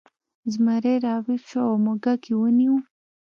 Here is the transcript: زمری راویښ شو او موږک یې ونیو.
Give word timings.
زمری 0.53 0.95
راویښ 1.05 1.41
شو 1.49 1.61
او 1.69 1.75
موږک 1.85 2.21
یې 2.29 2.35
ونیو. 2.37 2.75